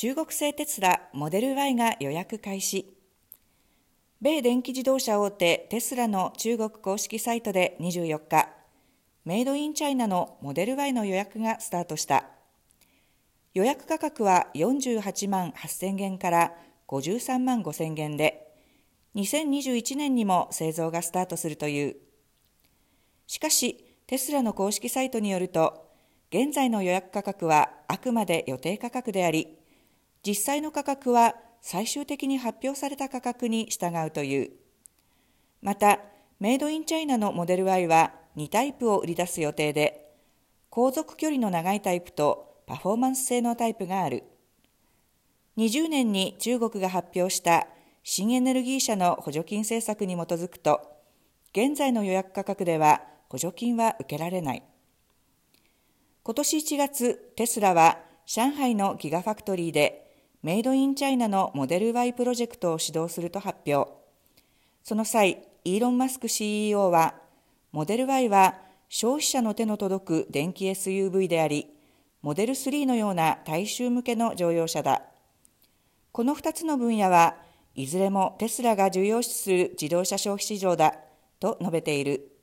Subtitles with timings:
[0.00, 2.96] 中国製テスラモデル Y が予約開始。
[4.20, 8.48] 米電気自動車大手テスラの中国公式サイトで24日、
[9.24, 12.26] メイドインチャイナのモデル Y の予約がスタートした。
[13.54, 16.52] 予約価格は48万8000元から
[16.86, 18.54] 53万5000元で、
[19.16, 21.96] 2021年にも製造がスタートするという。
[23.26, 25.88] しかし、テスラの公式サイトによると、
[26.30, 29.57] 現在の予約価格はあくまで予定価格であり、
[30.26, 34.50] 実際の価格は最終的に発表された価格に従うという。
[35.62, 36.00] また、
[36.40, 40.12] メイドインチャイナのモデル Y は2タイプを売り出す予定で、
[40.70, 44.24] 航続距離の長いタイプとパフォーマンス性のタイプがある。
[45.56, 47.66] 20年に中国が発表した
[48.04, 50.80] 新エネルギー車の補助金政策に基づくと、
[51.52, 54.62] 現在の予約価格では補助金は受けられない。
[56.22, 60.07] 今年1月、テスラは上海のギガファクトリーで
[60.40, 63.90] メイドインチャイナのモデル Y プロジェクトを指導すると発表。
[64.84, 67.14] その際、イーロン・マスク CEO は、
[67.72, 68.54] モデル Y は
[68.88, 71.66] 消費者の手の届く電気 SUV であり、
[72.22, 75.02] モデル3のような大衆向けの乗用車だ。
[76.12, 77.36] この2つの分野は
[77.74, 80.94] いずれもテスラが重要視する自動車消費市場だ
[81.40, 82.37] と述べている。